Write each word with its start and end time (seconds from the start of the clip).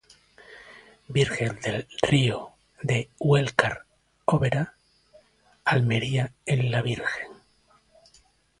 Virgen 1.09 1.59
del 1.59 1.87
Río 2.01 2.49
de 2.81 3.11
Huercal-Óvera, 3.19 4.73
Almería 5.63 6.33
en 6.43 6.71
la 6.71 6.81
Virgen. 6.81 7.27